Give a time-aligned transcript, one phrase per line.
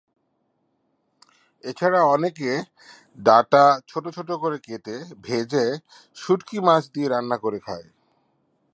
[1.63, 2.51] এছাড়া অনেকে
[3.19, 5.65] ডাটা ছোট ছোট করে কেটে ভেজে
[6.17, 7.87] শুঁটকি মাছ দিয়ে রান্না করে খায়।